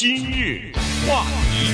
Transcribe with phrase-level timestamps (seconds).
[0.00, 0.72] 今日
[1.06, 1.70] 话题，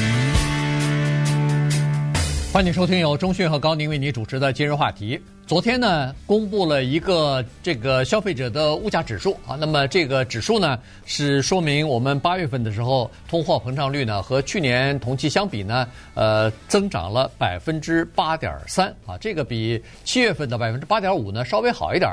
[2.52, 5.16] 欢迎收听由中讯和高宁为你主持的今日话题。
[5.46, 22.10] 昨天呢，公布了一个这个消费者的物价指数啊，那么这个指数呢，是说明我们八月份的时候通货膨胀率呢和去年同期相比呢，呃，增长了百分之八点三啊，这个比七月份的百分之八点五呢稍微好一点。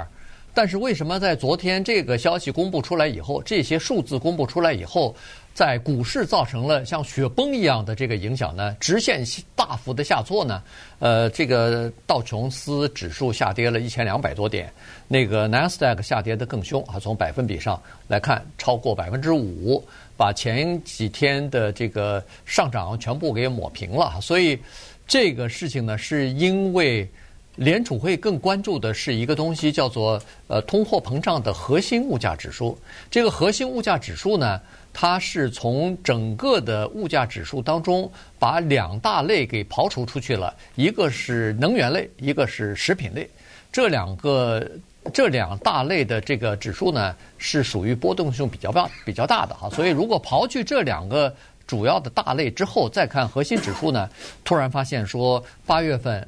[0.56, 5.16] 但是为什么在昨天这个消息公布出来以后，这些数字公布出来以后，
[5.54, 8.76] 在股市造成了像雪崩一样的这个影响呢？
[8.80, 9.24] 直线
[9.56, 10.64] 大幅的下挫呢？
[11.00, 14.72] 呃，这个道琼斯指数下跌了一千两百多点，
[15.08, 17.00] 那个纳斯达克下跌得更凶啊！
[17.00, 19.84] 从百分比上来看，超过百分之五，
[20.18, 24.20] 把前几天的这个上涨全部给抹平了。
[24.22, 24.60] 所以
[25.08, 27.08] 这个事情呢，是因为。
[27.56, 32.76] 联储会更关注的是一个东西，叫做呃通货膨胀的核心物价指数。
[33.12, 34.60] 这个核心物价指数呢，
[34.94, 43.28] 它是从整个的物价指数当中把两大类给刨除出去了，一个是能源类，一个是食品类。
[43.72, 44.66] 这两个
[45.12, 49.70] 这两大类的这个指数呢，是属于波动性比较大比较大的哈。
[49.72, 54.08] 所以如果刨去这两个主要的大类之后，再看核心指数呢，
[54.46, 56.26] 突然发现说八月份。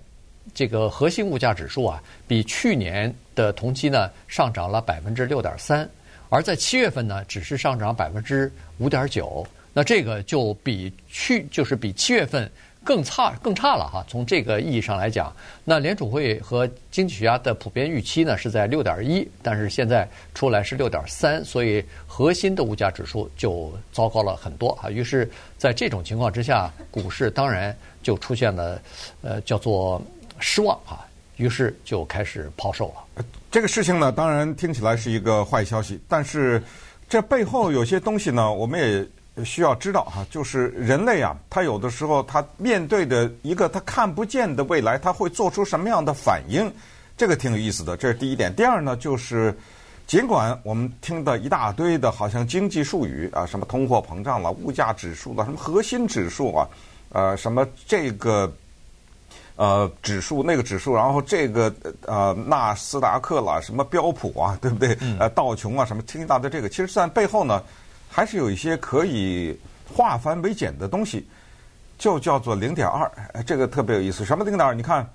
[0.53, 5.89] 这个核心物价指数啊，比去年的同期呢上涨了百分之六点三，
[6.35, 9.47] 而在七月份呢，只是上涨百分之五点九。
[9.73, 12.51] 那这个就比去就是比七月份
[12.83, 14.05] 更差更差了哈。
[14.05, 24.89] 从这个意义上来讲，那联储会和经济学家的普遍预期呢是在六点一，但是现在出来是六点三，所以核心的物价指数就糟糕了很多啊。
[24.89, 28.81] 于是，在这种情况之下，股市当然就出现了
[29.21, 30.01] 呃叫做。
[30.37, 30.99] 失望啊，
[31.37, 33.25] 于是就开始抛售了。
[33.51, 36.61] 这个事情呢，当然听起来是一个坏消息，但是
[37.07, 40.25] 这背后有些东西呢，我们也需要知道哈。
[40.29, 46.69] 就是人类啊，他有的时候他面对的一个他看不见的未来，他会做出什么样的反应？
[47.15, 47.95] 这个挺有意思的。
[47.95, 48.53] 这是第一点。
[48.53, 49.57] 第二呢，就是
[50.05, 56.67] 尽管我们听到一大堆的好像经济术语啊，什么通货膨胀了、物价指数了、什么核心指数啊，
[57.09, 58.53] 呃，什么这个。
[59.57, 61.73] 呃，指数那个指数，然后这个
[62.05, 64.97] 呃纳斯达克啦，什么标普啊，对不对？
[65.17, 67.63] 呃，道琼啊，什么听一大堆这个，其实在背后呢，
[68.09, 69.57] 还是有一些可以
[69.93, 71.25] 化繁为简的东西，
[71.97, 73.09] 就叫做零点二，
[73.45, 74.25] 这个特别有意思。
[74.25, 74.73] 什么零点二？
[74.73, 75.09] 你看，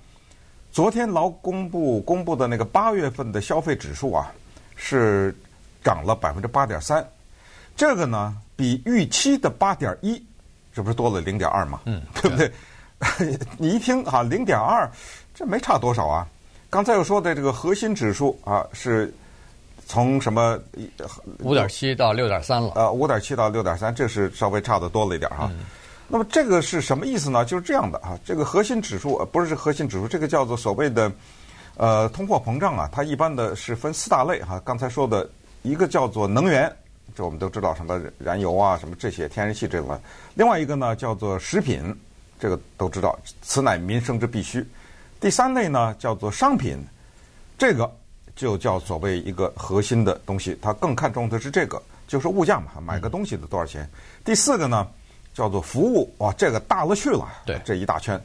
[0.73, 4.33] 昨天劳工部公布的那个八月份的消费指数啊，
[4.75, 5.37] 是
[5.85, 7.07] 涨了百分之八点三，
[7.77, 10.25] 这个呢比预期的八点一，
[10.73, 11.83] 这不是多了零点二嘛？
[11.85, 12.51] 嗯， 对不对？
[13.57, 14.89] 你一听啊，零点二，
[15.35, 16.27] 这没差多少啊。
[16.69, 19.13] 刚才又说的这个核心指数啊，是
[19.87, 20.59] 从什么
[21.41, 22.73] 五点七到六点三了？
[22.77, 25.51] 呃，五点七到六点三，这是稍微差的多了一点哈。
[25.51, 25.65] 嗯、
[26.09, 27.45] 那么这个是什么意思呢？
[27.45, 31.11] 就是这样的啊，这个核心指数不是核心指数，这个叫做所谓的
[31.77, 34.61] 呃通货膨胀啊，它一般的是分四大类哈。
[34.65, 35.29] 刚才说的
[35.63, 36.71] 一个叫做能源，
[37.17, 40.01] 这我们都知道什么燃油啊，什么这些天然气这个。
[40.35, 41.93] 另外一个呢叫做食品。
[42.41, 44.67] 这个都知道，此乃民生之必须。
[45.21, 46.83] 第三类呢，叫做商品，
[47.59, 47.95] 这个
[48.35, 53.83] 就叫所谓一个核心的东西，它更看重的是这个，就是物价嘛，买个东西的多少钱。
[53.83, 53.91] 嗯、
[54.25, 54.89] 第四个呢，
[55.35, 58.19] 叫做服务，哇，这个大了去了，对，这一大圈。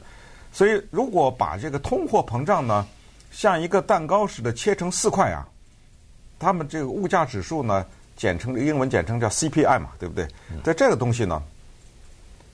[0.50, 2.86] 所以，如果把这个通货膨胀呢，
[3.30, 5.46] 像一个蛋糕似的切成四块啊，
[6.38, 7.84] 他们这个物价指数呢，
[8.16, 10.26] 简称英文简称叫 CPI 嘛，对不对？
[10.64, 11.42] 在这个东西呢，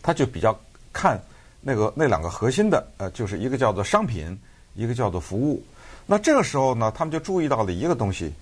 [0.02, 0.58] 它就比较
[0.92, 1.22] 看。
[1.64, 4.36] 那个那两个核心的，呃，就是一个叫做商品，
[4.74, 5.62] 一个叫做服务。
[6.04, 8.32] 那这个时候呢，他们就注意到了一个东西，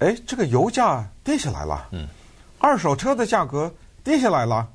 [0.00, 2.06] 哎，这个油价跌下来了，嗯，
[2.58, 3.72] 二手车的价格
[4.04, 4.68] 跌下来了。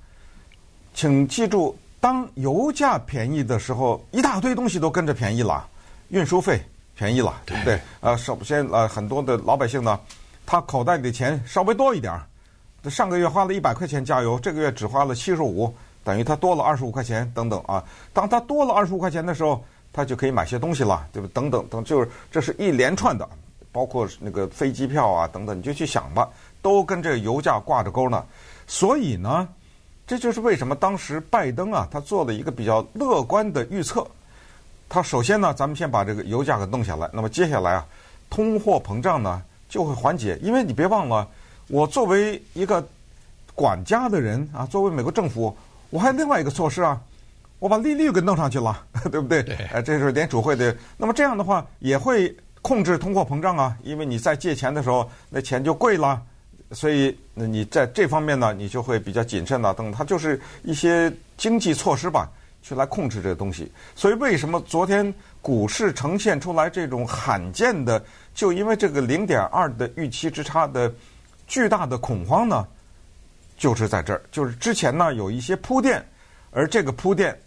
[0.96, 5.64] 请记住，当油价便宜的时候，一大堆东西都跟着便宜了，
[6.10, 6.60] 运输费
[6.96, 7.80] 便宜了，对不对？
[8.00, 10.00] 呃，首先呃，很多的老百姓呢，
[10.48, 12.26] 他口袋里的钱稍微多一点儿，
[12.90, 15.74] 上个月花了一百块钱加油，这个月只花了七十五。
[16.04, 17.84] 等于他多了二十五块钱，等等啊！
[18.12, 19.64] 当他多了二十五块钱的时候，
[19.94, 21.30] 他就可以买些东西了，对吧？
[21.34, 23.28] 等等等，就是这是一连串的，
[23.72, 26.28] 包括那个飞机票啊等等，你就去想吧，
[26.62, 28.26] 都跟这个油价挂着钩呢。
[28.68, 29.48] 所以呢，
[30.06, 34.06] 这就是为什么当时拜登啊，他做了一个比较乐观的预测。
[34.90, 37.86] 他首先呢，咱们先把这个油价给弄下来，那么接下来啊，
[38.30, 41.26] 通货膨胀呢就会缓解，因为你别忘了，
[41.68, 42.86] 我作为一个
[43.56, 45.56] 管家的人啊，作为美国政府。
[45.94, 47.00] 我还有另外一个措施啊，
[47.60, 49.44] 我把利率给弄上去了， 对不对？
[49.44, 49.54] 对。
[49.72, 50.76] 哎，这是联储会的。
[50.98, 56.20] 那么这样的话也会控制通货膨胀啊，因为你在借钱的时候，那钱就贵了，
[56.72, 62.28] 所以那你在这方面呢，你就会比较谨慎了，等它就是一些经济措施吧，
[62.64, 63.72] 去来控制这个东西。
[63.96, 65.14] 所以为什么昨天
[65.44, 68.04] 股市呈现出来这种罕见的，
[68.34, 70.92] 就因为这个零点二的预期之差的
[71.46, 72.66] 巨大的恐慌呢？
[73.58, 76.04] 就是在这儿，就是之前呢有一些铺垫，
[76.52, 77.38] 而这个铺垫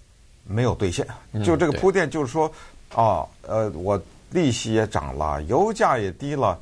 [0.45, 1.07] 没有兑现。
[1.45, 2.51] 就这个铺垫就是说，
[2.95, 4.01] 啊，呃，我
[4.31, 6.59] 利息也涨了，油价也低了。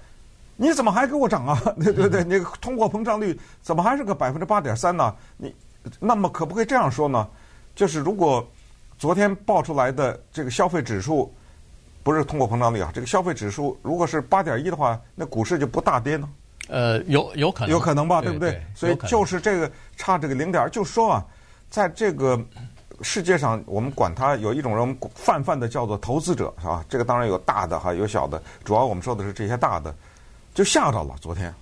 [0.56, 1.60] 你怎么还给我涨啊？
[1.82, 5.14] 对 对对，那个通货膨胀率怎么还是个百分之八点三呢？
[5.36, 5.54] 你
[5.98, 7.28] 那么可不可以这样说呢？
[7.74, 8.46] 就是如果
[8.96, 11.34] 昨天报出来的这个消费指数
[12.04, 16.28] 不是通货膨胀率啊，这个消费指数如果是八点一的话，那股市就不大跌呢？
[16.68, 18.60] 呃，有有可能，有可能吧，对不对？
[18.74, 21.24] 所以就是这个差这个零点，就说啊，
[21.70, 22.40] 在这个
[23.02, 26.84] 世界上，我们管它有一种人泛泛的叫做投资者，是吧？
[26.88, 29.94] 这个当然有大的哈，有小的，主要我们说的是这些大的。
[30.54, 31.52] 就吓到了，昨天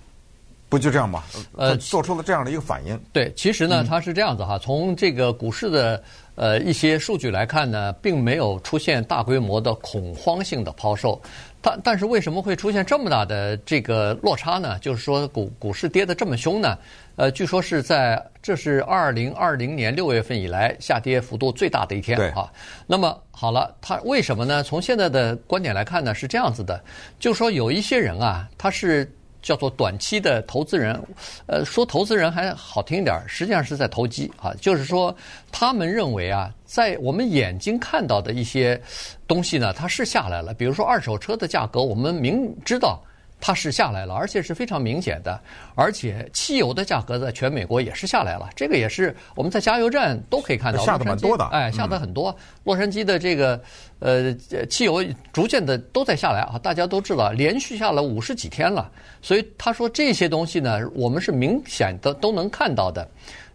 [0.69, 1.23] 不就这样吗？
[1.57, 2.95] 呃，做出了这样的一个反应。
[3.11, 4.55] 对，其实呢，它是这样子哈。
[4.59, 6.03] 从这个股市的
[6.35, 11.19] 呃一些数据来看呢，并没有出现大规模的恐慌性的抛售。
[11.63, 14.77] 但但是为什么会出现这么大的这个落差呢？
[14.79, 16.77] 就是说股股市跌得这么凶呢？
[17.15, 22.51] 呃，据说是在这是二零二零年六月份以来下跌幅度最大的一天哈。
[22.85, 24.61] 那么好了，它为什么呢？
[24.61, 26.83] 从现在的观点来看呢，是这样子的，
[27.17, 29.09] 就是说有一些人啊，他是
[29.43, 30.99] 叫做短期的投资人，
[31.45, 34.51] 呃，说投资人还好听一点，实际上是在投机啊。
[34.59, 35.15] 就是说
[35.51, 38.81] 他们认为啊，在我们眼睛看到的一些
[39.27, 40.51] 东西呢，它是下来了。
[40.53, 42.99] 比如说二手车的价格，我们明知道。
[43.45, 45.37] 它是下来了，而且是非常明显的，
[45.75, 50.79] 而且汽油的价格在全美国也是下来了，这个也是我们在加油站都可以看到。
[50.85, 52.33] 下的蛮多的，哎，下的很多。
[52.63, 53.61] 洛杉矶的这个
[53.99, 54.33] 呃
[54.69, 55.03] 汽油
[55.33, 58.89] 逐渐的都在下来啊，大家都知道，连续下了五十几天了。
[59.21, 63.05] 所以他说这些东西呢，我们是明显的都能看到的。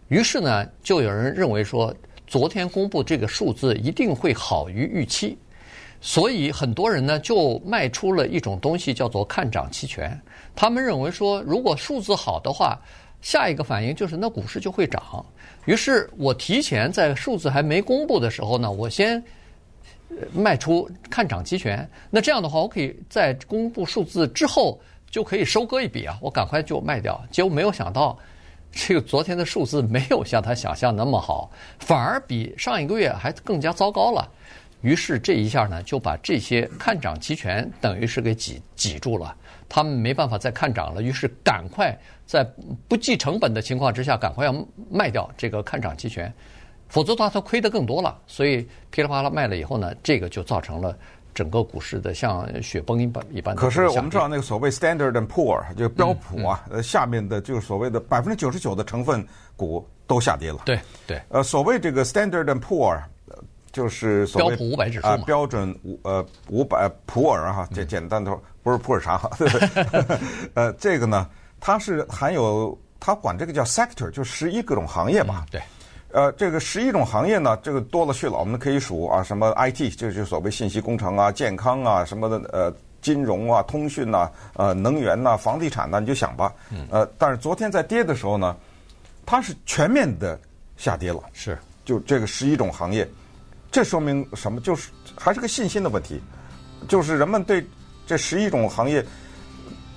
[0.09, 1.91] 于是呢，就有人认为说，
[2.27, 5.35] 昨天公布这个数字一定会好于预期。
[6.01, 10.19] 所以很多人呢就卖出了一种东西，叫做看涨期权。
[10.55, 12.79] 他们认为说，如果数字好的话，
[13.21, 15.25] 下一个反应就是那股市就会涨。
[15.65, 19.21] 于是我提前在数字还没公布的时候呢，我先
[20.33, 21.87] 卖出看涨期权。
[22.09, 24.79] 那这样的话，我可以在公布数字之后
[25.09, 27.21] 就可以收割一笔啊，我赶快就卖掉。
[27.29, 28.17] 结果没有想到，
[28.71, 34.27] 这个昨天的数字没有像他想象那么好，反而比上一个月还更加糟糕了。
[34.81, 39.35] 于是这一下呢，就把这些看涨期权等于是给挤挤住了，
[39.67, 41.01] 他们没办法再看涨了。
[41.01, 41.93] 于是赶快
[42.25, 42.49] 在
[42.87, 44.55] 不计成本的情况之下，赶快要
[44.89, 46.33] 卖掉这个看涨期权，
[46.87, 48.17] 否则的话他亏得更多了。
[48.25, 50.97] 所以噼里啪啦卖了以后呢，这个就造成了
[51.33, 53.61] 整个股市的像雪崩一般一般的。
[53.61, 59.27] 可是我们知道那个所谓 Standard and Poor 就标普啊，呃、嗯嗯、下面的就是所谓的百分之九十九的成分
[59.57, 60.59] 股都下跌了。
[60.63, 61.21] 对对。
[61.27, 63.01] 呃，所谓这个 Standard and Poor。
[63.79, 69.31] 就是所谓标普五百指数啊，标准五呃五百普尔哈，简简单的说不是普洱茶哈，
[70.53, 71.29] 呃，这个呢，
[71.61, 75.45] 它是含有它管这个叫 sector，就十一各种行业吧。
[75.49, 75.61] 对。
[76.11, 86.53] 呃，这个十一种行业呢，这个多了去了，我们可以数啊，什么 IT 就是所谓信息工程啊、健康啊什么的，呃，金融啊、通讯呐、呃，能源呐、房地产呐，你就想吧。
[86.91, 88.57] 呃，但是昨天在跌的时候呢，
[89.25, 90.37] 它是全面的
[90.75, 91.21] 下跌了。
[91.31, 91.57] 是。
[91.85, 93.07] 就这个十一种行业。
[93.71, 94.59] 这说明什么？
[94.61, 96.19] 就是还是个信心的问题，
[96.87, 97.63] 就是人们对
[98.07, 99.05] 这十一种行业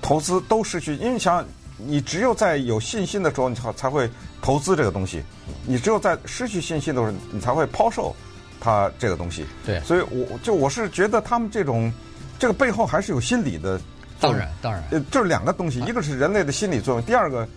[0.03, 0.95] 投资都失去。
[0.97, 1.43] 因为你想，
[1.79, 4.09] 你只有在有信心的时候，你才才会
[4.43, 5.21] 投资这个东西；
[5.67, 8.15] 你只有在失去信心的时候，你才会抛售
[8.61, 9.47] 它这个东西。
[9.65, 11.91] 对，所以我就我是觉得他们这种
[12.39, 13.81] 这个背后还是有心理的。
[14.21, 17.49] 当然，当然，呃，这两个东西，一个是人类的心理作用，第二个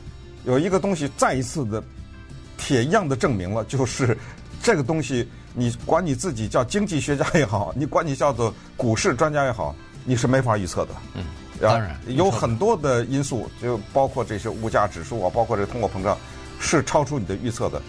[0.46, 1.84] 有一个东西再一次的
[2.58, 4.18] 铁一样的证明了，就是
[4.64, 5.28] 这个东西。
[5.56, 10.92] 你管你自己叫经济学家也好，你管你叫做股市专家也好，你是没法预测的。
[11.14, 11.24] 嗯，
[11.62, 16.18] 当然有很多的因素，就包括这些物价指数啊，包括这通货膨胀，
[16.60, 17.82] 是超出你的预测的。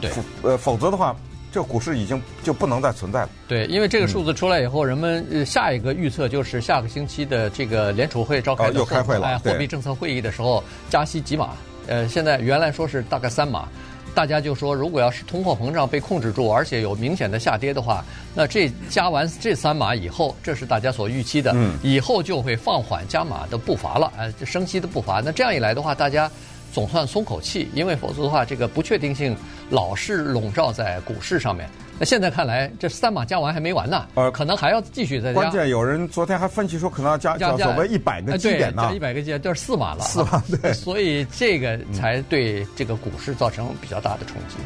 [0.00, 0.10] 对，
[0.42, 1.16] 呃，否则的话，
[1.50, 3.30] 这股市已经就不能再存在了。
[3.48, 11.50] 对，因为这个数字出来以后，嗯、人们下一个预测就是下个星期的这个联储会召开的、哦、又开会了，货币政策会议的时候加息几码？
[11.88, 13.68] 呃，现在原来说是大概三码。
[14.14, 18.04] 大家就说，如果要是通货膨胀被控制住，而且有明显的下跌的话，
[18.34, 25.20] 那这加完 这三码以后，这是大家所预期的，以后就会放缓加码的步伐了，呃，升息的步伐。
[25.24, 26.30] 那这样一来的话，大家
[26.72, 29.36] 总算松口气，因为否则的话，这个不确定性
[29.68, 31.68] 老是笼罩在股市上面。
[31.98, 35.40] 那现在看来，这三码加完还没完呢，呃，可能还要继续再加。
[35.40, 44.56] 关键有人昨天还分析说，可能要加加所谓一百个基点呢，加一百个基点就是四码了，四码对，所以这个才对这个股市造成比较大的冲击。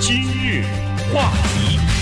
[0.00, 0.64] 今日
[1.12, 2.01] 话题。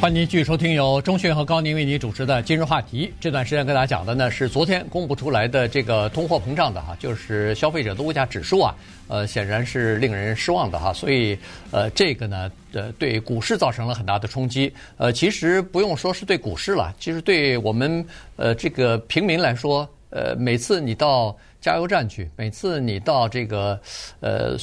[0.00, 3.12] 欢迎您继续收听由钟迅和高宁为您主持的今日话题。
[3.18, 8.76] 这段时间跟大家讲的呢是昨天公布出来的这个通货膨胀的哈，就是消费者的物价指数啊，
[9.08, 10.92] 呃，显然是令人失望的哈。
[10.92, 11.36] 所以
[11.72, 14.72] 呃，这个呢，呃，对股市造成了很大的冲击。
[14.98, 23.78] 呃，其实不用说是对股市了，其实对我们呃这个平民来说，呃，每次你到加油站去，每次你到这个
[24.20, 24.56] 呃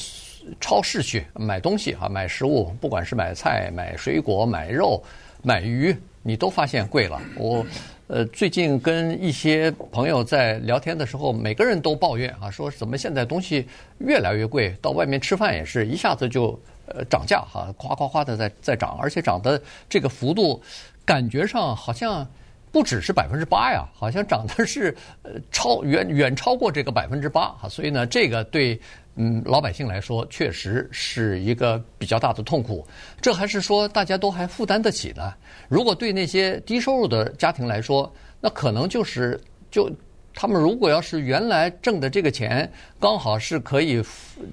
[0.62, 5.04] 超市去买东西哈，买食物，不管是买菜、买水果、买肉。
[5.42, 7.20] 买鱼，你都发现贵了。
[7.36, 7.64] 我，
[8.08, 13.66] 呃，最近跟一些朋友在聊天的时候，每个人都抱怨啊，说怎么现在东西
[13.98, 20.60] 越来越贵，到外面吃饭也是一下子就呃涨价哈，夸夸夸的在在涨，而且涨的这个幅度，
[21.04, 22.26] 感觉上好像
[22.72, 28.80] 不只是百分之八呀，好像涨的是呃超远远超过这个百分之八哈，所以呢，这个对。
[29.18, 32.86] 嗯，老百姓来说，确实是一个比较大的痛苦。
[33.18, 35.32] 这还是说大家都还负担得起呢？
[35.68, 39.90] 如果对那些低收入的家庭来说，那可能就是就
[40.34, 42.70] 他们如果要是原来挣的这个钱
[43.00, 44.04] 刚好是可以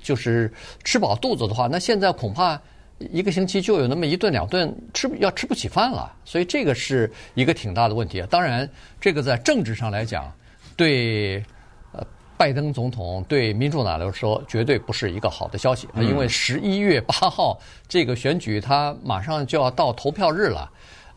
[0.02, 0.50] 就是
[0.86, 2.58] 吃饱肚子的话，那现在恐怕
[2.98, 6.16] 一个星期就有那么一顿两顿吃要吃不起饭了。
[6.24, 8.24] 所以这个是一个挺大的问题。
[8.30, 8.70] 当然，
[9.02, 10.34] 这个在政治上来讲，
[10.78, 11.44] 对。
[12.44, 17.58] 拜登总统对民主党来说绝对不是一个好的消息，因为十一月八号
[17.88, 20.70] 这个选举他马上就要到投票日了。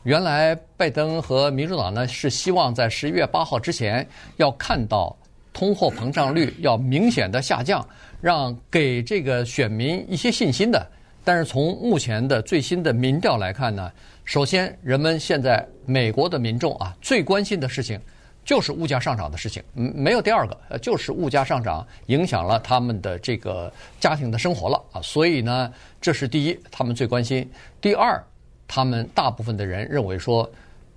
[0.04, 4.06] 原来拜登和民主党呢是希望在十一月八号之前
[4.36, 5.16] 要看到
[5.52, 7.84] 通货膨胀率要明显的下降，
[8.20, 10.86] 让给这个选民一些信心的。
[11.24, 13.90] 但是从目前的最新的民调来看呢，
[14.24, 18.00] 首先人们现在美国的民众啊最关心的事情。
[18.46, 27.50] 就是物价上涨的事情，嗯，没有第二个，呃，就是物价上涨影响了他们的这个家庭的生活了啊，所以呢，这是第一，他们最关心。
[27.80, 28.22] 第二，
[28.68, 30.48] 他们大部分的人认为说，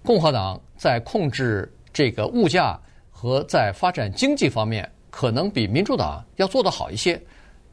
[0.04, 2.80] 共和党在控制这个物价
[3.10, 7.20] 和在发展经济方面，可能比民主党要做得好一些。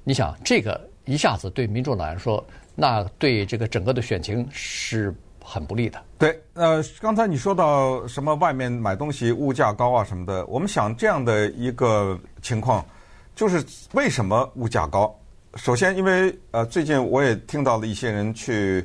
[0.04, 2.42] 你想，这个一下子对民主党来说，
[2.74, 5.14] 那对这个整个的选情是。
[5.48, 6.02] 很不利的。
[6.18, 12.84] 对，呃，刚才你说到什么外面买东西物价高啊什么的，我们想这样的一个情况，
[13.36, 15.14] 就是为什么物价高？
[15.54, 18.84] 首先，因为呃，最近我也听到了一些人去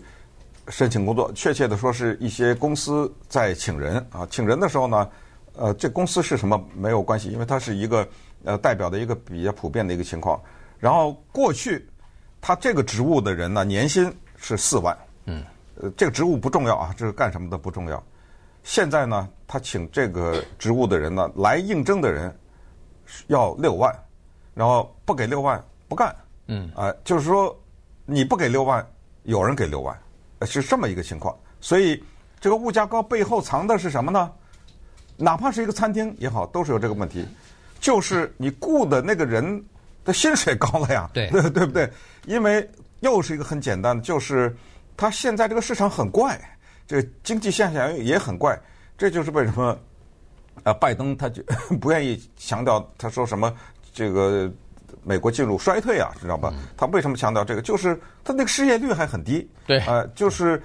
[0.68, 5.10] 申请工作，确切的说是一些公司在请人啊，请人的时候呢，
[5.56, 8.08] 呃，这公司是什么没有关系，因为它是一个
[8.46, 10.40] 呃代表的一个比较普遍的一个情况。
[10.80, 11.86] 然后过去
[12.40, 15.44] 他这个职务的人呢，年薪是四万，嗯。
[15.76, 18.04] 呃，这个职务不重要啊，这是干什么的不重要。
[18.64, 22.32] 现在呢，他请这个职务的人呢来应征的人
[23.28, 23.92] 要六万，
[24.54, 26.16] 然后不给六万不干。
[26.48, 27.58] 嗯，啊、呃，就是说
[28.06, 28.86] 你不给六万，
[29.24, 29.98] 有人给六万，
[30.44, 31.36] 是这么一个情况。
[31.60, 32.04] 所以
[32.40, 34.32] 这个物价高背后藏的是什么呢？
[35.18, 37.26] 哪怕是一个餐厅也好，都是有这个问题，
[37.80, 39.64] 就是你雇的那个人
[40.04, 41.92] 的薪水高了呀，对 对对不对？
[42.28, 44.56] 因为又是一个很简单的，就是。
[45.02, 46.40] 他现在这个市场很怪，
[46.86, 48.56] 这个经济现象也很怪，
[48.96, 49.76] 这就是为什么，
[50.64, 51.42] 啊，拜登他就
[51.82, 53.52] 不愿意强调，他说什么
[53.92, 54.48] 这个
[55.04, 56.54] 美国进入衰退啊，知道吧？
[56.78, 57.64] 他为什么强调这个？
[57.64, 60.62] 就是他那个失业率还很低，对，呃，就是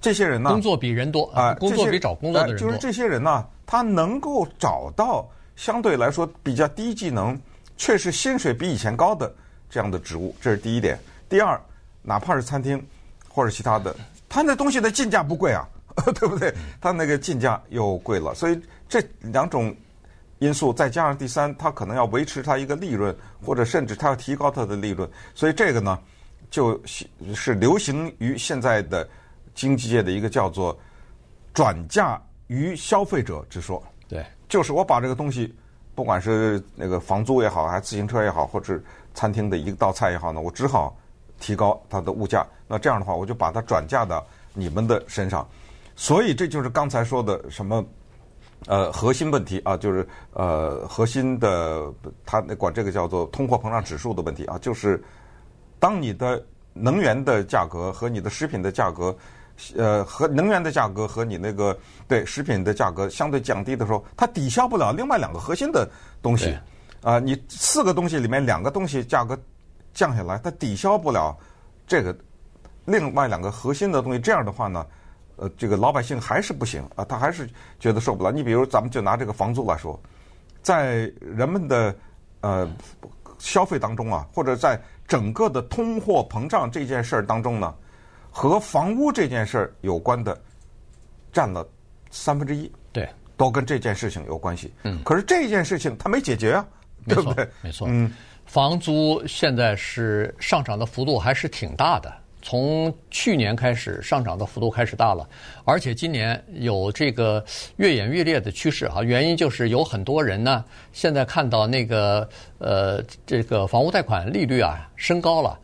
[0.00, 7.38] 这些人呢，工作比人多啊，工作比找工作的人多，就是这些人呢，他能够找到相对来说比较低技能，
[7.76, 9.30] 确实薪水比以前高的
[9.68, 10.98] 这样的职务，这是第一点。
[11.28, 11.60] 第二，
[12.00, 12.82] 哪怕是餐厅。
[13.32, 13.96] 或者其他的，
[14.28, 15.66] 他那东西的进价不贵啊，
[16.14, 16.54] 对不对？
[16.80, 19.74] 他那个进价又贵了，所以这两种
[20.38, 25.98] 因素再加上第三，他可能要维持他一个利润，或者甚至他要提高他的利润，所以这个呢，
[26.50, 29.08] 就是流行于现在的
[29.54, 30.78] 经济界的一个叫做
[31.54, 33.82] 转嫁于消费者之说。
[34.08, 35.54] 对，就是我把这个东西，
[35.94, 38.78] 不管是那个房租也好，还是自行车也好，或者
[39.14, 40.94] 餐厅的一道菜也好呢，我只好。
[41.42, 45.44] 提高它的物价，那这样的话，我就把它转嫁到你们的身上，
[45.96, 47.84] 所以这就是刚才说的什么，
[48.66, 51.92] 呃，核心问题啊，就是呃，核心的，
[52.24, 55.02] 他管这个叫做通货膨胀指数的问题啊，就是
[55.80, 56.40] 当你的
[56.72, 59.14] 能源的价格和你的食品的价格，
[59.76, 65.90] 呃，和能源的价格和你那个对食品的价格相对降低的时候，它抵消不了另外两个核心的
[66.22, 66.56] 东西，
[67.02, 69.36] 啊，你四个东西里面两个东西价格。
[69.94, 71.36] 降下来，它抵消不了
[71.86, 72.16] 这个
[72.84, 74.18] 另外两个核心的东西。
[74.18, 74.86] 这样的话呢，
[75.36, 78.30] 呃，这个老百姓还是不行啊，他还是觉得受不了。
[78.30, 80.00] 你比如咱们就拿这个房租来说，
[80.62, 81.94] 在人们的
[82.40, 82.68] 呃
[83.38, 87.74] 消费当中啊，或者在整个的通货膨胀这件事儿当中呢，
[88.30, 90.40] 和房屋这件事儿有关的
[91.32, 91.66] 占了
[92.10, 92.70] 三分之一。
[92.92, 94.72] 对，都跟这件事情有关系。
[94.84, 96.66] 嗯，可是这件事情它没解决啊，
[97.06, 97.48] 对不对？
[97.62, 98.12] 没错，嗯，
[98.46, 102.12] 房租现在是上涨的幅度还是挺大的。
[102.44, 105.24] 从去年开始上涨的幅度开始大了，
[105.64, 107.42] 而且今年有这个
[107.76, 109.00] 越演越烈的趋势哈。
[109.00, 115.56] 原因就是有很多人呢，现在看到那个呃这个房屋贷款利率啊升高了，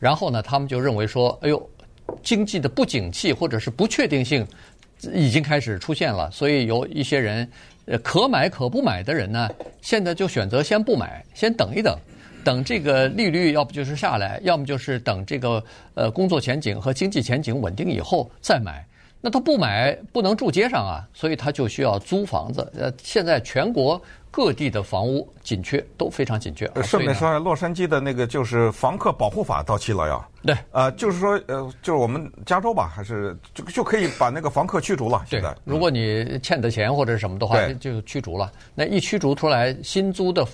[0.00, 1.70] 然后呢，他们就认为说，哎呦，
[2.20, 4.44] 经济的不景气或者是不确定性
[5.12, 7.48] 已经开始出现了，所以有一些人
[7.86, 9.48] 呃可买可不买的人呢，
[9.80, 11.96] 现在就选择先不买，先等一等。
[12.44, 18.86] 等这个利率要不就是下来，要么就是等这个呃工作前景和经济前景稳定以后再买。
[19.20, 22.70] 那他不买不能住街上啊，所以他就需要租房子。
[22.78, 23.98] 呃，现在全国
[24.30, 26.70] 各地的房屋紧缺，都非常紧缺。
[26.82, 30.28] 顺便说下，洛杉矶的那个就是房客保护法到期了呀。
[30.44, 35.24] 对，呃，就是说呃，就是我们加州吧，还是就就可以把那个房客驱逐了。
[35.26, 38.52] 现在，对，如果你欠的钱或者什么的话，就驱逐了。
[38.74, 40.46] 那一驱逐出来，新租的。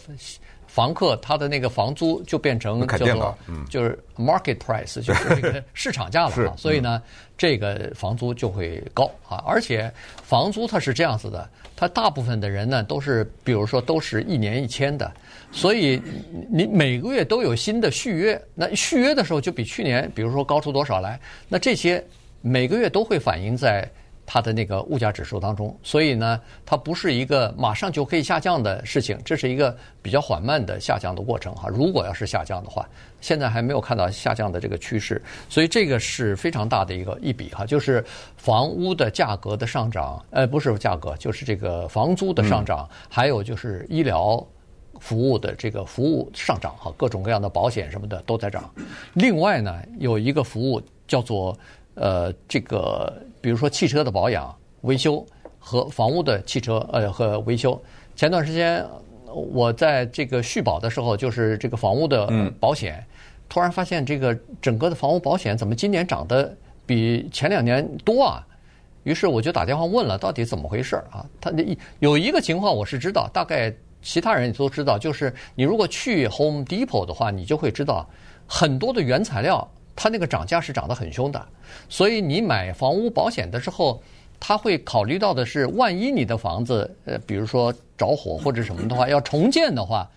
[0.73, 3.37] 房客他的那个房租就变成叫做
[3.69, 7.03] 就是 market price， 就是这个市场价了啊，所以呢，
[7.37, 9.43] 这个房租就会高啊。
[9.45, 15.11] 而且房租它是这样子的，它大部分的人呢都是，比如说都是一年一签的，
[15.51, 16.01] 所以
[16.49, 22.03] 你每个月都有新的续约，那续约的时候就比去年，比如说高出多少来，那这些
[22.43, 23.91] 每个月都会反映在。
[24.33, 31.69] 它的那个物价指数当中，所以呢，它不是一个马上就可以下降的事情，这是一个比较缓慢的下降的过程哈。
[31.69, 32.89] 如果要是下降的话，
[33.21, 38.05] 现在还没有看到下降的这个趋势，所以这个是非常大的一个一笔哈，就是
[38.37, 44.47] 房屋的价格的上涨，呃，不是价格，就是这个房租的上涨，还有就是医疗
[45.01, 48.73] 服务的这个服务上涨哈，各种各样的保险什么的都在涨。
[49.15, 51.59] 另外呢，有一个服务叫做
[52.01, 53.23] 呃这个。
[53.43, 55.25] 比如说汽车的保养、维修
[55.59, 57.83] 和房屋的汽车呃和维修。
[58.15, 58.85] 前段时间
[59.25, 62.29] 我在这个续保的时候，就是这个房屋的
[62.61, 63.03] 保险，
[63.49, 68.47] 突然发现这个整个的房屋保险怎么今年涨得比前两年多啊？
[69.05, 71.25] 于是我就打电话问了，到底怎么回事啊？
[71.41, 71.51] 他
[72.01, 78.07] 有一个情况我是知道，大概其他人也都知道，就是你如果去 Home Depot 的话，你就会知道
[78.47, 79.67] 很多的原材料。
[80.03, 81.47] 它那个涨价是涨得很凶的，
[81.91, 84.03] 所以你买房屋保险的时候，
[84.41, 90.09] 他会考虑到的是，万一你的房子呃，比如说着火或者什么的话，要重建的话，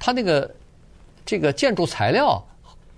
[0.00, 0.52] 它那个
[1.24, 2.44] 这个建筑材料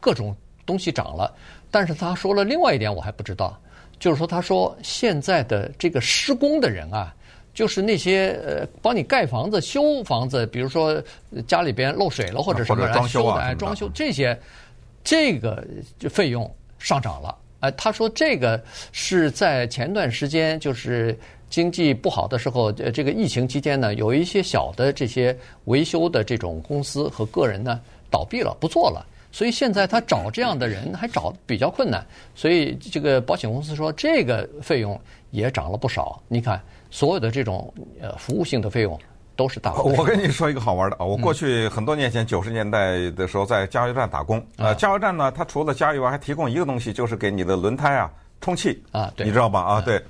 [0.00, 1.30] 各种东西涨了。
[1.70, 3.54] 但是他说了另外一点，我还不知道，
[3.98, 7.14] 就是说他说现在的这个施工的人啊，
[7.52, 11.02] 就是那些呃帮你盖房子、修房子，比如说
[11.46, 14.40] 家里边漏水了或者什么装修的，哎，装修这些。
[15.02, 15.66] 这个
[16.08, 34.98] 费用上涨了，哎，他说这个是在前段时间，就是经济不好的时候，呃，这个疫情期间呢，有一些小的这些维修的这种公司和个人呢倒闭了，不做了，所以现在他找这样的人还找比较困难，所以这个保险公司说这个费用
[35.30, 36.22] 也涨了不少。
[36.28, 38.98] 你看，所有的这种呃服务性的费用。
[39.40, 39.72] 都是大。
[39.80, 48.10] 我跟你说一个好玩的啊，我过去很多年前九十年代的时候在加油站打工，呃，加油站呢，它除了加油还提供一个东西，就是给你的轮胎啊
[48.42, 49.60] 充气啊，对，你知道吧？
[49.60, 50.04] 啊，对，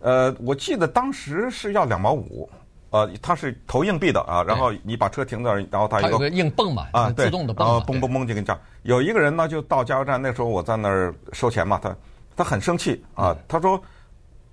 [0.00, 2.48] 呃，我记得当时是要两毛五，
[2.88, 8.58] 呃，它是投硬币的啊，然后你把车停那儿，然后它有个硬泵嘛，啊，自动的泵，然后嘣嘣嘣就给你这样。
[8.84, 11.94] 有一个人呢，就到加油站，那时候我在那儿收钱嘛，他
[12.34, 13.78] 他很生气啊，他说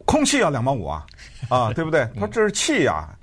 [0.04, 1.06] 空气要两毛五啊，
[1.48, 2.06] 啊， 对不对？
[2.16, 2.94] 他说这是气呀。
[2.94, 3.16] 啊，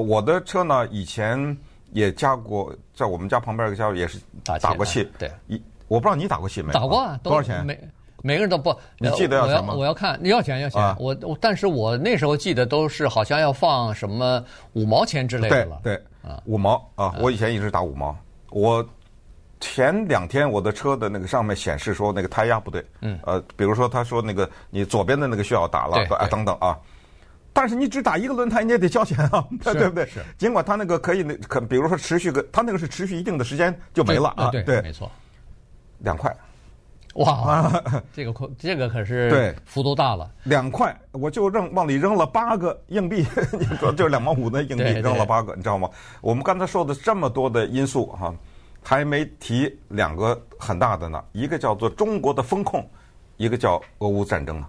[0.00, 1.56] 我的车呢，以前
[1.92, 5.08] 也加过，在我们家旁边一个加油也是打过气。
[5.18, 6.72] 对，一我不知道你打过气没？
[6.72, 7.64] 打过啊，多少钱？
[7.64, 7.78] 每
[8.22, 9.74] 每个人都不，你记得要钱吗？
[9.74, 10.82] 我要看，要钱要钱。
[10.98, 15.80] 我我，但是我那时候记得都是好像要放什么五毛钱之类的了。
[15.82, 18.16] 对，啊，五毛啊，我以前一直打五毛。
[18.50, 18.84] 我
[19.60, 22.84] 前两天我的车的那个上面显示说那个胎压不对。
[23.02, 23.18] 嗯。
[23.24, 26.78] 呃，比如说他说那个你左边的那个需要打了，啊等等啊。
[27.54, 30.04] 但是你只打一个轮胎，你也得交钱啊， 对不对？
[30.06, 30.20] 是。
[30.36, 34.50] 尽管他那个可以，那可比如说持续个，他那个是持续一定的时间就没了啊。
[34.50, 35.10] 对，没错。
[36.00, 36.36] 两块，
[37.14, 37.70] 哇，
[38.12, 40.28] 这个可这个可是对幅度大了。
[40.42, 45.88] 两块，我就扔往里扔了八个硬币，你 说就是两毛五的硬币扔了八个，你知道吗？
[46.20, 48.34] 我们刚才说的这么多的因素哈，
[48.82, 52.84] 还没提两个很大的呢，一个叫做中国的风控，
[53.36, 54.68] 一个叫俄乌战争啊。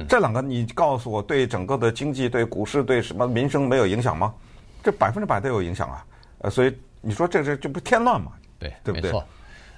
[0.00, 4.34] 嗯，这两个你告诉我，对整个的经济、对股市、对什么民生没有影响吗？
[4.82, 6.04] 这百分之百都有影响啊。
[6.38, 8.32] 呃，所以你说这这这不添乱吗？
[8.58, 9.10] 对，对不对？
[9.10, 9.24] 没错。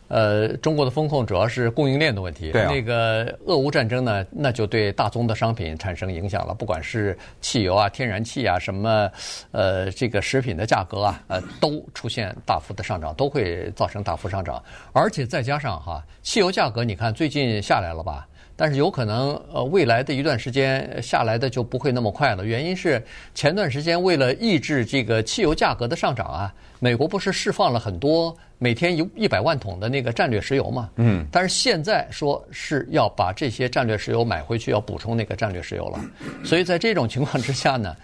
[0.08, 2.50] 呃，中国的风控主要是供应链的问题。
[2.50, 2.70] 对啊。
[2.70, 9.10] 那个俄乌战争呢，那就对大宗的商品产生影响了，不管是汽油啊、天然气啊，什么
[9.52, 14.62] 呃，这个食品的价格啊，呃，都出现大幅的上涨，都会造成大幅上涨。
[14.94, 18.26] 而且再加上哈，汽油价格你看最近下来了吧？
[18.60, 22.44] 但是有可能呃，未来的一段时间下来的就不会那么快了。
[22.44, 23.00] 原因是
[23.32, 28.36] 前段时间为了抑制这个汽油价格的上涨啊，美国不是释放了很多。
[28.60, 36.00] 每天一一百万桶的那个战略石油嘛，嗯，但是现在说是要把这些战略石油买回去，要补充那个战略石油了，
[36.44, 37.94] 所以在这种情况之下呢，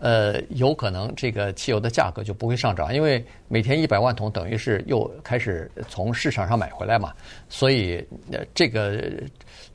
[0.00, 7.12] 呃，有可能这个汽油的价格就不会上涨，因为每天一百万桶等于是又开始从市场上买回来嘛，
[7.48, 9.00] 所以呃，这个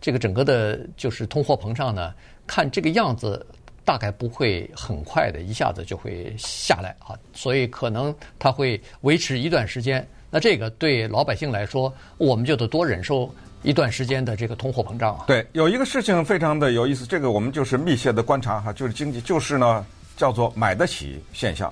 [0.01, 2.13] 这个整个的就是通货膨胀呢，
[2.45, 3.45] 看这个样子。
[3.87, 10.03] 大概不会很快的，一下子就会下来啊，所以可能它会维持一段时间。
[10.31, 15.25] 那这个对老百姓来说，我们就得多忍受一段时间的这个通货膨胀啊。
[15.27, 21.71] 对，有一个事情非常的有意思，这个我们就是密切的观察哈，就是经济，就是呢叫做买得起现象，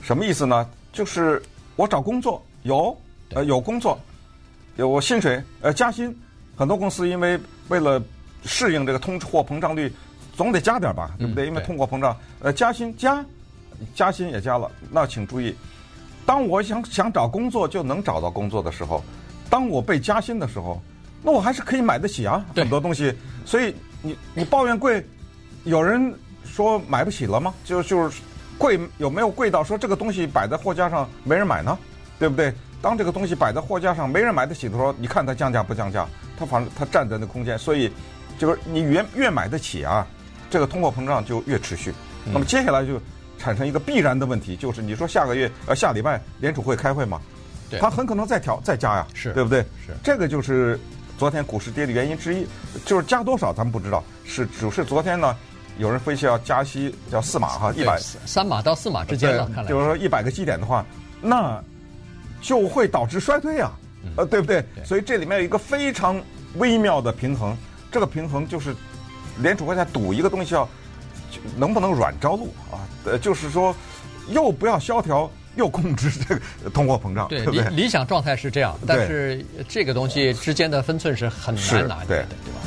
[0.00, 0.68] 什么意思呢？
[0.92, 1.42] 就是
[1.76, 2.96] 我找工作有
[3.34, 3.98] 呃有工作，
[4.76, 6.16] 有我薪水呃加薪，
[6.56, 8.02] 很多公司因为为了
[8.44, 9.92] 适应这个通货膨胀率。
[10.36, 11.48] 总得加点吧，对不对？
[11.48, 13.26] 因为通货膨胀，呃，加薪加，
[13.92, 14.70] 加薪也加了。
[14.88, 15.52] 那请注意，
[16.24, 19.02] 当我想想找工作就能找到工作的时候，
[19.50, 20.80] 当我被加薪的时候，
[21.24, 23.12] 那我还是可以买得起啊，很多东西。
[23.44, 25.04] 所以你你抱怨贵，
[25.64, 26.14] 有人
[26.52, 27.54] 说买不起了吗？
[27.64, 28.20] 就就是
[28.56, 31.78] 贵有没有贵到说这个东西摆在货架上没人买呢？
[32.18, 32.52] 对不对？
[32.80, 36.06] 当这个东西摆在货架上没人买得起的时候，你看它降价不降价？
[36.38, 37.92] 它反正它占着那空间，所以
[38.38, 40.06] 就是你越越买得起啊。
[40.50, 41.92] 这个通货膨胀就越持续，
[42.24, 42.98] 那么接下来就
[43.38, 47.20] 产生一个必然的问题，就是你说下个月呃下礼拜联储会开会嘛，
[47.68, 49.60] 对，它很可能再调再加呀，是对不对？
[49.86, 50.80] 是这个就是
[51.18, 52.46] 昨天股市跌的原因之一，
[52.86, 55.36] 就是加多少咱们不知道，是只是昨天呢，
[55.78, 60.84] 有人分析要加息叫四码哈，一百三码到四码之间了，看来就是说一百个基点的话，
[61.22, 61.62] 那
[62.42, 63.72] 就会导致衰退啊，
[64.16, 64.64] 呃对不对？
[64.84, 66.20] 所以这里面有一个非常
[66.56, 67.56] 微妙的平衡，
[67.90, 68.74] 这个平衡就是。
[69.40, 70.68] 联储会在赌一个东西，要
[71.56, 72.82] 能不能软着陆啊？
[73.04, 73.72] 呃，就是说，
[74.30, 77.62] 又不要萧条，又控制这个通货膨胀，对，对不对？
[77.68, 82.60] 理理想状态是这样，但是这个东西之间的分寸是很难拿捏的，对吧？